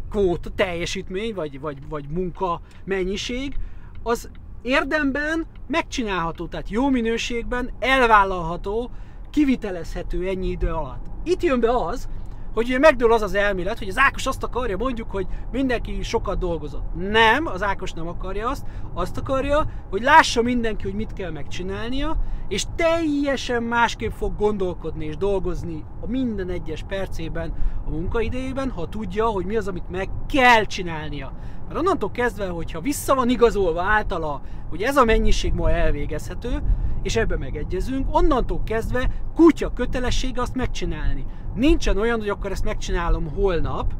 kvóta, 0.09 0.49
teljesítmény, 0.49 1.33
vagy, 1.33 1.59
vagy, 1.59 1.77
vagy 1.89 2.05
munka 2.09 2.61
mennyiség, 2.83 3.57
az 4.03 4.29
érdemben 4.61 5.45
megcsinálható, 5.67 6.47
tehát 6.47 6.69
jó 6.69 6.89
minőségben 6.89 7.71
elvállalható, 7.79 8.91
kivitelezhető 9.29 10.27
ennyi 10.27 10.47
idő 10.47 10.67
alatt. 10.67 11.05
Itt 11.23 11.43
jön 11.43 11.59
be 11.59 11.69
az, 11.69 12.09
hogy 12.53 12.77
megdől 12.79 13.13
az 13.13 13.21
az 13.21 13.33
elmélet, 13.33 13.77
hogy 13.77 13.89
az 13.89 13.97
Ákos 13.97 14.25
azt 14.25 14.43
akarja 14.43 14.77
mondjuk, 14.77 15.11
hogy 15.11 15.27
mindenki 15.51 16.03
sokat 16.03 16.39
dolgozott. 16.39 16.95
Nem, 16.95 17.47
az 17.47 17.63
Ákos 17.63 17.91
nem 17.91 18.07
akarja 18.07 18.49
azt, 18.49 18.65
azt 18.93 19.17
akarja, 19.17 19.65
hogy 19.89 20.01
lássa 20.01 20.41
mindenki, 20.41 20.83
hogy 20.83 20.93
mit 20.93 21.13
kell 21.13 21.31
megcsinálnia, 21.31 22.17
és 22.47 22.65
teljesen 22.75 23.63
másképp 23.63 24.11
fog 24.11 24.35
gondolkodni 24.37 25.05
és 25.05 25.17
dolgozni 25.17 25.83
a 26.01 26.07
minden 26.07 26.49
egyes 26.49 26.83
percében, 26.87 27.53
a 27.85 27.89
munkaidejében, 27.89 28.69
ha 28.69 28.89
tudja, 28.89 29.25
hogy 29.25 29.45
mi 29.45 29.55
az, 29.55 29.67
amit 29.67 29.89
meg 29.89 30.09
kell 30.33 30.63
csinálnia. 30.63 31.33
Mert 31.67 31.79
onnantól 31.79 32.11
kezdve, 32.11 32.47
hogyha 32.47 32.81
vissza 32.81 33.15
van 33.15 33.29
igazolva 33.29 33.81
általa, 33.81 34.41
hogy 34.69 34.81
ez 34.81 34.97
a 34.97 35.03
mennyiség 35.03 35.53
ma 35.53 35.71
elvégezhető, 35.71 36.61
és 37.03 37.15
ebbe 37.15 37.37
megegyezünk, 37.37 38.15
onnantól 38.15 38.61
kezdve 38.63 39.09
kutya 39.35 39.73
kötelessége 39.73 40.41
azt 40.41 40.55
megcsinálni. 40.55 41.25
Nincsen 41.55 41.97
olyan, 41.97 42.19
hogy 42.19 42.29
akkor 42.29 42.51
ezt 42.51 42.63
megcsinálom 42.63 43.29
holnap, 43.35 43.93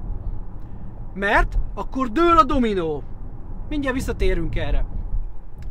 mert 1.14 1.60
akkor 1.74 2.10
dől 2.10 2.38
a 2.38 2.44
dominó. 2.44 3.04
Mindjárt 3.70 3.96
visszatérünk 3.96 4.56
erre. 4.56 4.86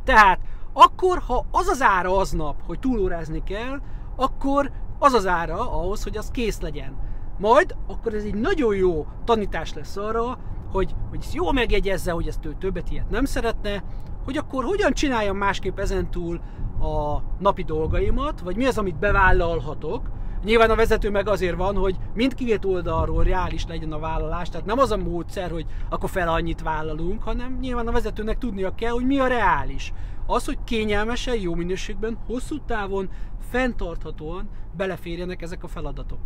Tehát, 0.05 0.41
akkor, 0.73 1.19
ha 1.19 1.47
az 1.51 1.67
az 1.67 1.83
ára 1.83 2.17
aznap, 2.17 2.63
hogy 2.67 2.79
túlórázni 2.79 3.43
kell, 3.43 3.81
akkor 4.17 4.71
az 4.99 5.13
az 5.13 5.27
ára 5.27 5.73
ahhoz, 5.81 6.03
hogy 6.03 6.17
az 6.17 6.31
kész 6.31 6.61
legyen. 6.61 6.97
Majd, 7.39 7.77
akkor 7.87 8.15
ez 8.15 8.25
egy 8.25 8.35
nagyon 8.35 8.75
jó 8.75 9.07
tanítás 9.25 9.75
lesz 9.75 9.97
arra, 9.97 10.39
hogy, 10.73 10.95
hogy 11.11 11.19
ezt 11.23 11.35
jól 11.35 11.53
megjegyezze, 11.53 12.13
hogy 12.13 12.29
ezt 12.29 12.47
ő 12.47 12.55
többet 12.59 12.91
ilyet 12.91 13.11
nem 13.11 13.25
szeretne, 13.25 13.83
hogy 14.25 14.37
akkor 14.37 14.65
hogyan 14.65 14.93
csináljam 14.93 15.37
másképp 15.37 15.79
ezentúl 15.79 16.41
a 16.83 17.23
napi 17.39 17.63
dolgaimat, 17.63 18.41
vagy 18.41 18.57
mi 18.57 18.65
az, 18.67 18.79
amit 18.79 18.99
bevállalhatok. 18.99 20.11
Nyilván 20.45 20.71
a 20.71 20.75
vezető 20.75 21.11
meg 21.11 21.29
azért 21.29 21.57
van, 21.57 21.77
hogy 21.77 21.97
mindkét 22.15 22.65
oldalról 22.65 23.25
reális 23.25 23.67
legyen 23.67 23.93
a 23.93 23.99
vállalás, 23.99 24.49
tehát 24.49 24.67
nem 24.67 24.79
az 24.79 24.91
a 24.91 24.97
módszer, 24.97 25.51
hogy 25.51 25.67
akkor 25.91 26.11
fel 26.11 26.29
annyit 26.29 26.63
vállalunk, 26.63 27.23
hanem 27.23 27.59
nyilván 27.61 27.89
a 27.89 27.93
vezetőnek 27.93 28.39
tudnia 28.39 28.75
kell, 28.75 28.91
hogy 28.91 29.07
mi 29.07 29.19
a 29.19 29.27
reális. 29.27 29.93
Az, 30.27 30.45
hogy 30.45 30.59
kényelmesen, 30.65 31.41
jó 31.41 31.55
minőségben, 31.55 32.19
hosszú 32.27 32.59
távon, 32.67 33.11
fenntarthatóan 33.51 34.49
beleférjenek 34.77 35.43
ezek 35.43 35.65
a 35.65 35.69
feladatok. 35.69 36.19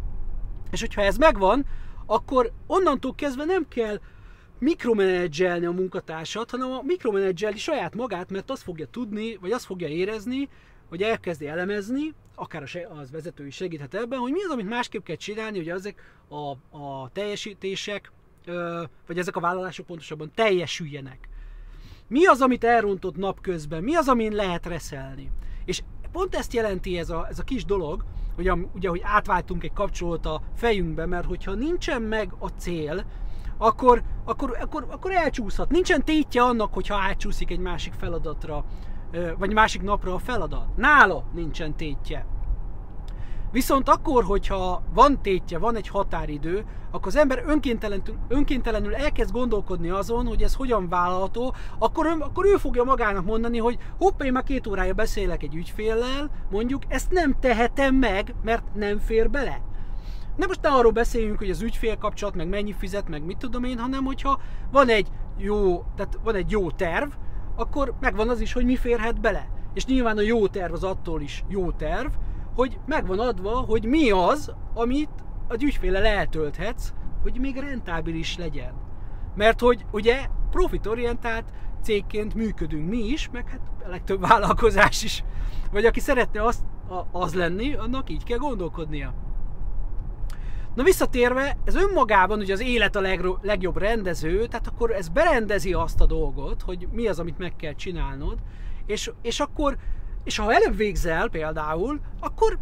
És 0.71 0.81
hogyha 0.81 1.03
ez 1.03 1.17
megvan, 1.17 1.67
akkor 2.07 2.53
onnantól 2.67 3.15
kezdve 3.15 3.45
nem 3.45 3.67
kell 3.69 4.01
mikromenedzselni 4.59 5.67
a 5.67 5.71
munkatársat, 5.71 6.51
hanem 6.51 6.71
a 6.71 6.83
mikromenedzselni 6.83 7.59
saját 7.59 7.95
magát, 7.95 8.31
mert 8.31 8.51
azt 8.51 8.63
fogja 8.63 8.87
tudni, 8.87 9.37
vagy 9.37 9.53
azt 9.53 9.65
fogja 9.65 9.89
érezni, 9.89 10.49
hogy 10.89 11.03
elkezdi 11.03 11.47
elemezni, 11.47 12.15
akár 12.35 12.63
az 13.01 13.11
vezető 13.11 13.47
is 13.47 13.55
segíthet 13.55 13.95
ebben, 13.95 14.19
hogy 14.19 14.33
mi 14.33 14.43
az, 14.43 14.51
amit 14.51 14.69
másképp 14.69 15.05
kell 15.05 15.17
csinálni, 15.17 15.57
hogy 15.57 15.69
ezek 15.69 16.03
a, 16.29 16.51
a 16.79 17.11
teljesítések, 17.13 18.13
vagy 19.07 19.19
ezek 19.19 19.37
a 19.37 19.41
vállalások 19.41 19.87
pontosabban 19.87 20.31
teljesüljenek. 20.35 21.29
Mi 22.09 22.27
az, 22.27 22.41
amit 22.41 22.65
elrontott 22.65 23.17
napközben? 23.17 23.83
Mi 23.83 23.95
az, 23.95 24.09
amin 24.09 24.33
lehet 24.33 24.67
reszelni? 24.67 25.31
És 25.65 25.83
pont 26.13 26.35
ezt 26.35 26.53
jelenti 26.53 26.99
ez 26.99 27.11
a, 27.11 27.27
ez 27.29 27.39
a 27.39 27.43
kis 27.43 27.65
dolog, 27.65 28.05
hogy 28.35 28.51
ugye, 28.75 28.89
hogy 28.89 29.01
átváltunk 29.05 29.65
egy 29.65 29.73
kapcsolót 29.73 30.27
a 30.27 30.43
fejünkbe, 30.55 31.07
mert 31.07 31.27
hogyha 31.27 31.55
nincsen 31.55 32.03
meg 32.03 32.33
a 32.39 32.49
cél, 32.49 33.05
akkor, 33.59 34.03
akkor, 34.25 34.57
akkor, 34.61 34.87
akkor 34.91 35.13
elcsúszhat. 35.13 35.71
Nincsen 35.71 36.05
tétje 36.05 36.43
annak, 36.43 36.75
hogyha 36.75 36.97
átcsúszik 36.97 37.51
egy 37.51 37.59
másik 37.59 37.93
feladatra, 37.93 38.65
vagy 39.39 39.53
másik 39.53 39.83
napra 39.83 40.15
a 40.15 40.19
feladat. 40.19 40.77
Nála 40.77 41.25
nincsen 41.35 41.77
tétje. 41.77 42.27
Viszont 43.53 43.89
akkor, 43.89 44.25
hogyha 44.25 44.83
van 44.95 45.23
tétje, 45.23 45.59
van 45.59 45.77
egy 45.77 45.89
határidő, 45.89 46.65
akkor 46.91 47.07
az 47.07 47.17
ember 47.17 47.43
önkéntelenül, 47.47 48.17
önkéntelenül 48.29 48.95
elkezd 48.95 49.33
gondolkodni 49.33 49.89
azon, 49.89 50.27
hogy 50.27 50.43
ez 50.43 50.55
hogyan 50.55 50.89
vállalható, 50.89 51.55
akkor, 51.79 52.07
ön, 52.07 52.21
akkor 52.21 52.47
ő 52.47 52.57
fogja 52.57 52.85
magának 52.85 53.25
mondani, 53.25 53.59
hogy 53.59 53.79
hoppá, 53.99 54.25
én 54.25 54.33
már 54.33 54.43
két 54.43 54.67
órája 54.67 54.93
beszélek 54.93 55.43
egy 55.43 55.55
ügyféllel, 55.55 56.31
mondjuk 56.51 56.83
ezt 56.89 57.11
nem 57.11 57.37
tehetem 57.41 57.95
meg, 57.95 58.35
mert 58.43 58.75
nem 58.75 58.99
fér 58.99 59.31
bele. 59.31 59.61
Nem 60.37 60.49
most 60.49 60.63
ne 60.63 60.69
arról 60.69 60.93
beszéljünk, 60.93 61.39
hogy 61.39 61.51
az 61.51 61.63
ügyfél 61.63 61.97
kapcsolat, 61.97 62.35
meg 62.35 62.49
mennyi 62.49 62.73
fizet, 62.73 63.09
meg 63.09 63.25
mit 63.25 63.39
tudom 63.39 63.65
én, 63.65 63.79
hanem 63.79 64.05
hogyha 64.05 64.41
van 64.71 64.89
egy 64.89 65.09
jó, 65.37 65.85
tehát 65.97 66.19
van 66.23 66.35
egy 66.35 66.51
jó 66.51 66.71
terv, 66.71 67.11
akkor 67.57 67.95
megvan 68.01 68.29
az 68.29 68.41
is, 68.41 68.53
hogy 68.53 68.65
mi 68.65 68.77
férhet 68.77 69.21
bele. 69.21 69.49
És 69.75 69.87
nyilván 69.87 70.17
a 70.17 70.21
jó 70.21 70.49
terv 70.49 70.73
az 70.73 70.85
attól 70.85 71.21
is 71.21 71.45
jó 71.49 71.71
terv, 71.71 72.13
hogy 72.55 72.79
megvan 72.87 73.19
adva, 73.19 73.51
hogy 73.51 73.85
mi 73.85 74.11
az, 74.11 74.53
amit 74.75 75.11
az 75.49 75.63
ügyféle 75.63 76.17
eltölthetsz, 76.17 76.93
hogy 77.23 77.39
még 77.41 77.57
rentábilis 77.57 78.37
legyen. 78.37 78.75
Mert 79.35 79.61
hogy 79.61 79.85
ugye 79.93 80.27
profitorientált 80.51 81.53
cégként 81.83 82.35
működünk 82.35 82.89
mi 82.89 82.99
is, 82.99 83.29
meg 83.33 83.49
hát 83.49 83.61
a 83.85 83.89
legtöbb 83.89 84.21
vállalkozás 84.29 85.05
is. 85.05 85.25
Vagy 85.73 85.85
aki 85.85 86.01
szeretne 86.01 86.43
az, 86.43 86.65
az 87.13 87.35
lenni, 87.35 87.75
annak 87.75 88.11
így 88.11 88.25
kell 88.25 88.39
gondolkodnia. 88.39 89.15
Na 90.77 90.83
visszatérve, 90.83 91.57
ez 91.65 91.75
önmagában 91.75 92.39
ugye 92.39 92.53
az 92.53 92.61
élet 92.61 92.97
a 92.97 93.01
legro- 93.01 93.45
legjobb 93.45 93.77
rendező, 93.77 94.47
tehát 94.47 94.67
akkor 94.67 94.91
ez 94.91 95.09
berendezi 95.09 95.73
azt 95.73 96.01
a 96.01 96.07
dolgot, 96.07 96.63
hogy 96.63 96.89
mi 96.93 97.07
az, 97.07 97.19
amit 97.19 97.39
meg 97.39 97.57
kell 97.57 97.73
csinálnod, 97.73 98.39
és, 98.87 99.11
és 99.23 99.41
akkor, 99.41 99.77
és 100.25 100.37
ha 100.37 100.55
előbb 100.55 100.77
végzel 100.77 101.29
például, 101.29 102.01
akkor 102.21 102.59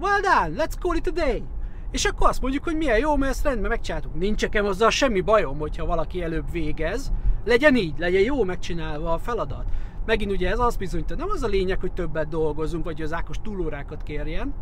well 0.00 0.20
done, 0.20 0.64
let's 0.64 0.78
call 0.78 0.96
it 0.96 1.06
a 1.06 1.10
day. 1.10 1.42
És 1.90 2.04
akkor 2.04 2.28
azt 2.28 2.40
mondjuk, 2.40 2.64
hogy 2.64 2.76
milyen 2.76 2.98
jó, 2.98 3.16
mert 3.16 3.32
ezt 3.32 3.44
rendben 3.44 3.70
megcsináltuk. 3.70 4.14
Nincs 4.14 4.42
nekem 4.42 4.64
azzal 4.64 4.90
semmi 4.90 5.20
bajom, 5.20 5.58
hogyha 5.58 5.86
valaki 5.86 6.22
előbb 6.22 6.50
végez. 6.50 7.12
Legyen 7.44 7.76
így, 7.76 7.94
legyen 7.98 8.22
jó 8.22 8.44
megcsinálva 8.44 9.12
a 9.12 9.18
feladat. 9.18 9.64
Megint 10.06 10.30
ugye 10.30 10.50
ez 10.50 10.58
az 10.58 10.76
bizonyít, 10.76 11.16
nem 11.16 11.30
az 11.30 11.42
a 11.42 11.46
lényeg, 11.46 11.80
hogy 11.80 11.92
többet 11.92 12.28
dolgozunk, 12.28 12.84
vagy 12.84 13.02
az 13.02 13.12
Ákos 13.12 13.36
túlórákat 13.42 14.02
kérjen, 14.02 14.54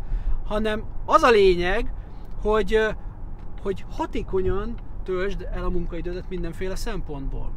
hanem 0.45 0.83
az 1.05 1.23
a 1.23 1.29
lényeg, 1.29 1.93
hogy, 2.43 2.79
hogy 3.61 3.85
hatékonyan 3.89 4.75
töltsd 5.03 5.47
el 5.51 5.63
a 5.63 5.69
munkaidődet 5.69 6.29
mindenféle 6.29 6.75
szempontból. 6.75 7.51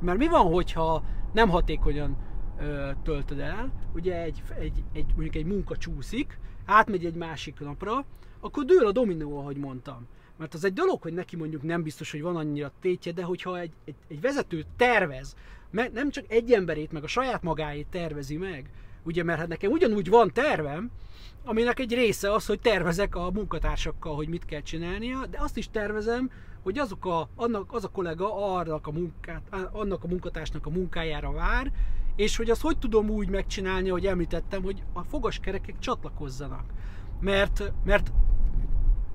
Mert 0.00 0.18
mi 0.18 0.28
van, 0.28 0.52
hogyha 0.52 1.04
nem 1.32 1.48
hatékonyan 1.48 2.16
ö, 2.58 2.90
töltöd 3.02 3.38
el, 3.38 3.72
ugye 3.94 4.22
egy, 4.22 4.42
egy, 4.58 4.84
egy, 4.92 5.06
mondjuk 5.06 5.34
egy 5.34 5.44
munka 5.44 5.76
csúszik, 5.76 6.38
átmegy 6.64 7.04
egy 7.04 7.14
másik 7.14 7.60
napra, 7.60 8.04
akkor 8.40 8.64
dől 8.64 8.86
a 8.86 8.92
dominó, 8.92 9.38
ahogy 9.38 9.56
mondtam. 9.56 10.06
Mert 10.36 10.54
az 10.54 10.64
egy 10.64 10.72
dolog, 10.72 11.02
hogy 11.02 11.12
neki 11.12 11.36
mondjuk 11.36 11.62
nem 11.62 11.82
biztos, 11.82 12.10
hogy 12.10 12.22
van 12.22 12.36
annyira 12.36 12.72
tétje, 12.80 13.12
de 13.12 13.22
hogyha 13.22 13.58
egy, 13.58 13.72
egy, 13.84 13.94
egy 14.08 14.20
vezető 14.20 14.64
tervez, 14.76 15.36
nem 15.70 16.10
csak 16.10 16.24
egy 16.28 16.52
emberét, 16.52 16.92
meg 16.92 17.02
a 17.02 17.06
saját 17.06 17.42
magáét 17.42 17.86
tervezi 17.90 18.36
meg, 18.36 18.70
ugye, 19.04 19.22
mert 19.22 19.38
hát 19.38 19.48
nekem 19.48 19.70
ugyanúgy 19.70 20.08
van 20.08 20.32
tervem, 20.32 20.90
aminek 21.44 21.78
egy 21.78 21.94
része 21.94 22.32
az, 22.32 22.46
hogy 22.46 22.60
tervezek 22.60 23.14
a 23.14 23.30
munkatársakkal, 23.30 24.14
hogy 24.14 24.28
mit 24.28 24.44
kell 24.44 24.60
csinálnia, 24.60 25.26
de 25.30 25.38
azt 25.40 25.56
is 25.56 25.70
tervezem, 25.70 26.30
hogy 26.62 26.78
azok 26.78 27.06
a, 27.06 27.28
annak, 27.36 27.72
az 27.72 27.84
a 27.84 27.88
kollega 27.88 28.54
annak 28.54 28.86
a, 28.86 28.90
munkát, 28.90 29.42
annak 29.72 30.04
a 30.04 30.06
munkatársnak 30.06 30.66
a 30.66 30.70
munkájára 30.70 31.32
vár, 31.32 31.72
és 32.16 32.36
hogy 32.36 32.50
azt 32.50 32.62
hogy 32.62 32.78
tudom 32.78 33.08
úgy 33.10 33.28
megcsinálni, 33.28 33.88
hogy 33.88 34.06
említettem, 34.06 34.62
hogy 34.62 34.82
a 34.92 35.02
fogaskerekek 35.02 35.78
csatlakozzanak. 35.78 36.64
Mert, 37.20 37.72
mert 37.84 38.12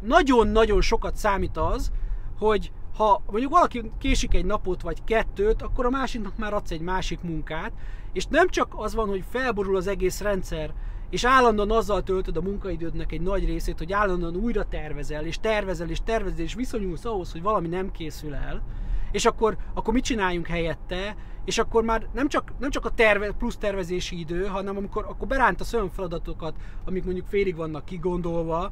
nagyon-nagyon 0.02 0.82
sokat 0.82 1.16
számít 1.16 1.58
az, 1.58 1.92
hogy 2.38 2.72
ha 2.96 3.22
mondjuk 3.30 3.52
valaki 3.52 3.92
késik 4.00 4.34
egy 4.34 4.46
napot 4.46 4.82
vagy 4.82 5.04
kettőt, 5.04 5.62
akkor 5.62 5.86
a 5.86 5.90
másiknak 5.90 6.38
már 6.38 6.54
adsz 6.54 6.72
egy 6.72 6.82
másik 6.82 7.22
munkát, 7.22 7.72
és 8.14 8.26
nem 8.26 8.48
csak 8.50 8.74
az 8.76 8.96
van, 8.96 9.08
hogy 9.08 9.24
felborul 9.30 9.76
az 9.76 9.88
egész 9.88 10.22
rendszer, 10.22 10.74
és 11.10 11.26
állandóan 11.26 11.72
azzal 11.72 12.04
töltöd 12.04 12.38
a 12.38 12.42
munkaidődnek 12.42 13.12
egy 13.12 13.22
nagy 13.22 13.46
részét, 13.46 13.78
hogy 13.78 13.94
állandóan 13.94 14.36
újra 14.36 14.68
tervezel, 14.68 15.26
és 15.26 15.40
tervezel, 15.40 15.90
és 15.90 16.00
tervezel, 16.04 16.40
és 16.40 16.54
viszonyulsz 16.54 17.06
ahhoz, 17.06 17.32
hogy 17.32 17.42
valami 17.42 17.68
nem 17.68 17.92
készül 17.92 18.34
el, 18.34 18.64
és 19.12 19.26
akkor, 19.26 19.58
akkor 19.74 19.94
mit 19.94 20.04
csináljunk 20.04 20.48
helyette, 20.48 21.16
és 21.46 21.58
akkor 21.58 21.84
már 21.84 22.08
nem 22.14 22.28
csak, 22.28 22.54
nem 22.60 22.70
csak 22.70 22.86
a 22.86 22.90
terve, 22.90 23.32
plusz 23.32 23.58
tervezési 23.58 24.20
idő, 24.20 24.46
hanem 24.46 24.78
amikor 24.78 25.06
akkor 25.10 25.28
berántasz 25.28 25.74
olyan 25.74 25.92
feladatokat, 25.92 26.56
amik 26.86 27.04
mondjuk 27.04 27.28
félig 27.28 27.56
vannak 27.56 27.86
kigondolva, 27.86 28.72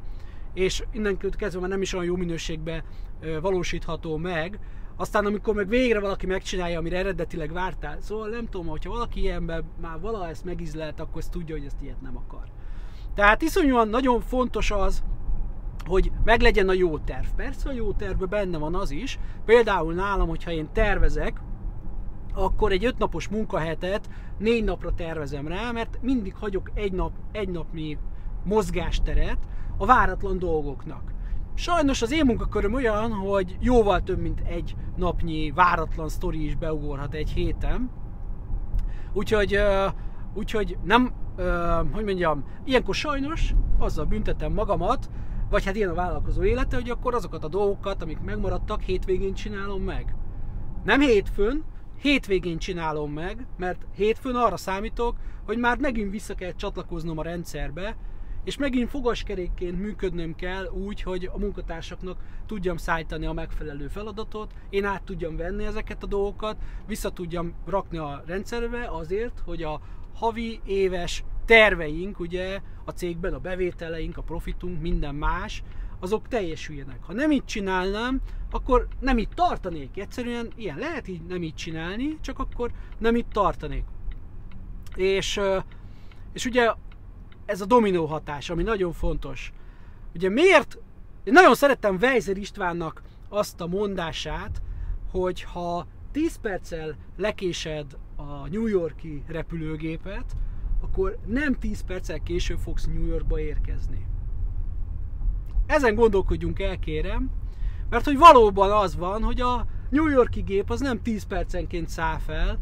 és 0.58 0.82
innen 0.92 1.16
kezdve 1.16 1.60
már 1.60 1.68
nem 1.68 1.82
is 1.82 1.92
olyan 1.92 2.06
jó 2.06 2.16
minőségben 2.16 2.82
valósítható 3.40 4.16
meg, 4.16 4.58
aztán 4.96 5.26
amikor 5.26 5.54
meg 5.54 5.68
végre 5.68 6.00
valaki 6.00 6.26
megcsinálja, 6.26 6.78
amire 6.78 6.98
eredetileg 6.98 7.52
vártál, 7.52 8.00
szóval 8.00 8.28
nem 8.28 8.46
tudom, 8.46 8.66
hogyha 8.66 8.90
valaki 8.90 9.20
ilyenben 9.20 9.64
már 9.80 10.00
valaha 10.00 10.28
ezt 10.28 10.44
megizlelt, 10.44 11.00
akkor 11.00 11.20
ezt 11.20 11.30
tudja, 11.30 11.54
hogy 11.54 11.64
ezt 11.64 11.82
ilyet 11.82 12.00
nem 12.00 12.16
akar. 12.16 12.42
Tehát 13.14 13.42
iszonyúan 13.42 13.88
nagyon 13.88 14.20
fontos 14.20 14.70
az, 14.70 15.02
hogy 15.86 16.10
meglegyen 16.24 16.68
a 16.68 16.72
jó 16.72 16.98
terv. 16.98 17.26
Persze 17.36 17.68
a 17.68 17.72
jó 17.72 17.92
tervben 17.92 18.28
benne 18.28 18.58
van 18.58 18.74
az 18.74 18.90
is, 18.90 19.18
például 19.44 19.94
nálam, 19.94 20.28
hogyha 20.28 20.50
én 20.50 20.68
tervezek, 20.72 21.40
akkor 22.34 22.72
egy 22.72 22.84
ötnapos 22.84 23.28
munkahetet 23.28 24.08
négy 24.38 24.64
napra 24.64 24.94
tervezem 24.94 25.48
rá, 25.48 25.70
mert 25.70 25.98
mindig 26.02 26.34
hagyok 26.34 26.70
egy, 26.74 26.92
nap, 26.92 27.12
egy 27.32 27.48
napnyi 27.48 27.98
mozgásteret 28.44 29.38
a 29.78 29.86
váratlan 29.86 30.38
dolgoknak. 30.38 31.12
Sajnos 31.54 32.02
az 32.02 32.12
én 32.12 32.24
munkaköröm 32.24 32.74
olyan, 32.74 33.12
hogy 33.12 33.56
jóval 33.60 34.02
több, 34.02 34.18
mint 34.18 34.40
egy 34.40 34.76
napnyi 34.96 35.50
váratlan 35.50 36.08
sztori 36.08 36.44
is 36.44 36.56
beugorhat 36.56 37.14
egy 37.14 37.30
héten. 37.30 37.90
Úgyhogy, 39.12 39.60
úgyhogy 40.34 40.78
nem, 40.84 41.12
hogy 41.92 42.04
mondjam, 42.04 42.44
ilyenkor 42.64 42.94
sajnos 42.94 43.54
azzal 43.78 44.04
büntetem 44.04 44.52
magamat, 44.52 45.10
vagy 45.50 45.64
hát 45.64 45.76
ilyen 45.76 45.90
a 45.90 45.94
vállalkozó 45.94 46.42
élete, 46.42 46.76
hogy 46.76 46.90
akkor 46.90 47.14
azokat 47.14 47.44
a 47.44 47.48
dolgokat, 47.48 48.02
amik 48.02 48.20
megmaradtak, 48.20 48.80
hétvégén 48.80 49.34
csinálom 49.34 49.82
meg. 49.82 50.14
Nem 50.84 51.00
hétfőn, 51.00 51.64
hétvégén 52.00 52.58
csinálom 52.58 53.12
meg, 53.12 53.46
mert 53.56 53.86
hétfőn 53.94 54.34
arra 54.34 54.56
számítok, 54.56 55.16
hogy 55.46 55.58
már 55.58 55.78
megint 55.78 56.10
vissza 56.10 56.34
kell 56.34 56.52
csatlakoznom 56.52 57.18
a 57.18 57.22
rendszerbe, 57.22 57.96
és 58.48 58.56
megint 58.56 58.90
fogaskerékként 58.90 59.80
működnöm 59.80 60.34
kell 60.34 60.66
úgy, 60.66 61.02
hogy 61.02 61.30
a 61.32 61.38
munkatársaknak 61.38 62.18
tudjam 62.46 62.76
szállítani 62.76 63.26
a 63.26 63.32
megfelelő 63.32 63.88
feladatot, 63.88 64.52
én 64.70 64.84
át 64.84 65.02
tudjam 65.02 65.36
venni 65.36 65.64
ezeket 65.64 66.02
a 66.02 66.06
dolgokat, 66.06 66.56
vissza 66.86 67.10
tudjam 67.10 67.54
rakni 67.66 67.98
a 67.98 68.22
rendszerbe 68.26 68.88
azért, 68.90 69.42
hogy 69.44 69.62
a 69.62 69.80
havi, 70.14 70.60
éves 70.64 71.24
terveink, 71.44 72.20
ugye 72.20 72.60
a 72.84 72.90
cégben 72.90 73.34
a 73.34 73.38
bevételeink, 73.38 74.16
a 74.16 74.22
profitunk, 74.22 74.80
minden 74.80 75.14
más, 75.14 75.62
azok 76.00 76.28
teljesüljenek. 76.28 77.02
Ha 77.02 77.12
nem 77.12 77.30
így 77.30 77.44
csinálnám, 77.44 78.20
akkor 78.50 78.88
nem 79.00 79.18
itt 79.18 79.34
tartanék. 79.34 79.98
Egyszerűen 79.98 80.48
ilyen 80.56 80.78
lehet 80.78 81.08
így 81.08 81.22
nem 81.22 81.42
így 81.42 81.54
csinálni, 81.54 82.16
csak 82.20 82.38
akkor 82.38 82.70
nem 82.98 83.16
itt 83.16 83.30
tartanék. 83.32 83.84
És, 84.96 85.40
és 86.32 86.44
ugye 86.44 86.72
ez 87.48 87.60
a 87.60 87.66
dominó 87.66 88.06
hatás, 88.06 88.50
ami 88.50 88.62
nagyon 88.62 88.92
fontos. 88.92 89.52
Ugye 90.14 90.28
miért? 90.28 90.78
Én 91.24 91.32
nagyon 91.32 91.54
szerettem 91.54 91.96
Weiser 92.00 92.36
Istvánnak 92.36 93.02
azt 93.28 93.60
a 93.60 93.66
mondását, 93.66 94.62
hogy 95.10 95.42
ha 95.42 95.86
10 96.12 96.36
perccel 96.36 96.96
lekésed 97.16 97.96
a 98.16 98.48
New 98.48 98.66
Yorki 98.66 99.22
repülőgépet, 99.26 100.36
akkor 100.80 101.18
nem 101.26 101.54
10 101.54 101.80
perccel 101.80 102.22
később 102.22 102.58
fogsz 102.58 102.86
New 102.86 103.06
Yorkba 103.06 103.40
érkezni. 103.40 104.06
Ezen 105.66 105.94
gondolkodjunk 105.94 106.60
el, 106.60 106.78
kérem, 106.78 107.30
mert 107.90 108.04
hogy 108.04 108.18
valóban 108.18 108.70
az 108.70 108.96
van, 108.96 109.22
hogy 109.22 109.40
a 109.40 109.66
New 109.90 110.08
Yorki 110.08 110.40
gép 110.40 110.70
az 110.70 110.80
nem 110.80 111.02
10 111.02 111.24
percenként 111.24 111.88
száll 111.88 112.18
fel, 112.18 112.58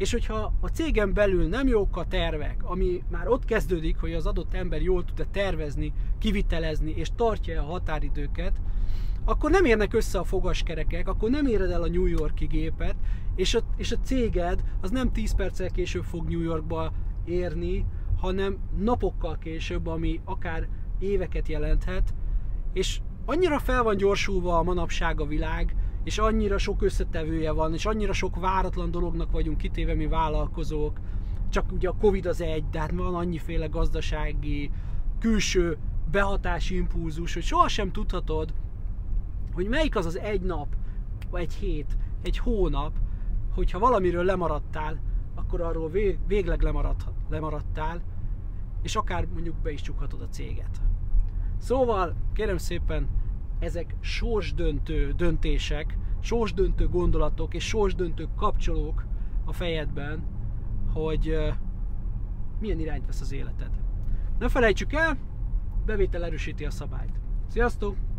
és 0.00 0.12
hogyha 0.12 0.52
a 0.60 0.66
cégen 0.66 1.12
belül 1.12 1.48
nem 1.48 1.66
jók 1.66 1.96
a 1.96 2.06
tervek, 2.06 2.56
ami 2.62 3.02
már 3.10 3.28
ott 3.28 3.44
kezdődik, 3.44 3.96
hogy 3.96 4.12
az 4.12 4.26
adott 4.26 4.54
ember 4.54 4.82
jól 4.82 5.04
tud-e 5.04 5.24
tervezni, 5.24 5.92
kivitelezni 6.18 6.90
és 6.90 7.08
tartja 7.16 7.62
a 7.62 7.64
határidőket, 7.64 8.60
akkor 9.24 9.50
nem 9.50 9.64
érnek 9.64 9.94
össze 9.94 10.18
a 10.18 10.24
fogaskerekek, 10.24 11.08
akkor 11.08 11.30
nem 11.30 11.46
éred 11.46 11.70
el 11.70 11.82
a 11.82 11.88
New 11.88 12.06
Yorki 12.06 12.46
gépet, 12.46 12.94
és 13.34 13.54
a, 13.54 13.60
és 13.76 13.92
a 13.92 13.98
céged 14.02 14.62
az 14.80 14.90
nem 14.90 15.12
10 15.12 15.34
perccel 15.34 15.70
később 15.70 16.04
fog 16.04 16.28
New 16.28 16.42
Yorkba 16.42 16.92
érni, 17.24 17.84
hanem 18.20 18.58
napokkal 18.78 19.38
később, 19.38 19.86
ami 19.86 20.20
akár 20.24 20.68
éveket 20.98 21.48
jelenthet, 21.48 22.14
és 22.72 23.00
annyira 23.24 23.58
fel 23.58 23.82
van 23.82 23.96
gyorsulva 23.96 24.58
a 24.58 24.62
manapság 24.62 25.20
a 25.20 25.26
világ, 25.26 25.74
és 26.04 26.18
annyira 26.18 26.58
sok 26.58 26.82
összetevője 26.82 27.52
van, 27.52 27.72
és 27.72 27.86
annyira 27.86 28.12
sok 28.12 28.40
váratlan 28.40 28.90
dolognak 28.90 29.30
vagyunk 29.30 29.58
kitéve 29.58 29.94
mi 29.94 30.06
vállalkozók, 30.06 30.98
csak 31.48 31.72
ugye 31.72 31.88
a 31.88 31.96
Covid 32.00 32.26
az 32.26 32.40
egy, 32.40 32.64
de 32.70 32.80
hát 32.80 32.90
van 32.90 33.14
annyiféle 33.14 33.66
gazdasági, 33.66 34.70
külső 35.18 35.78
behatási 36.10 36.76
impulzus, 36.76 37.34
hogy 37.34 37.42
sohasem 37.42 37.92
tudhatod, 37.92 38.52
hogy 39.52 39.68
melyik 39.68 39.96
az 39.96 40.06
az 40.06 40.18
egy 40.18 40.40
nap, 40.40 40.66
vagy 41.30 41.42
egy 41.42 41.54
hét, 41.54 41.96
egy 42.22 42.38
hónap, 42.38 42.92
hogyha 43.54 43.78
valamiről 43.78 44.24
lemaradtál, 44.24 45.00
akkor 45.34 45.60
arról 45.60 45.90
végleg 46.26 46.62
lemarad, 46.62 46.96
lemaradtál, 47.28 48.02
és 48.82 48.96
akár 48.96 49.26
mondjuk 49.32 49.56
be 49.56 49.70
is 49.70 49.80
csukhatod 49.80 50.20
a 50.20 50.28
céget. 50.28 50.80
Szóval, 51.58 52.14
kérem 52.32 52.56
szépen, 52.56 53.08
ezek 53.60 53.96
sorsdöntő 54.00 55.12
döntések, 55.12 55.98
sorsdöntő 56.20 56.88
gondolatok 56.88 57.54
és 57.54 57.66
sorsdöntő 57.66 58.28
kapcsolók 58.36 59.06
a 59.44 59.52
fejedben, 59.52 60.22
hogy 60.92 61.36
milyen 62.60 62.80
irányt 62.80 63.06
vesz 63.06 63.20
az 63.20 63.32
életed. 63.32 63.70
Ne 64.38 64.48
felejtsük 64.48 64.92
el, 64.92 65.18
bevétel 65.86 66.24
erősíti 66.24 66.64
a 66.64 66.70
szabályt. 66.70 67.20
Sziasztok! 67.48 68.09